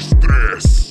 стресс. 0.00 0.83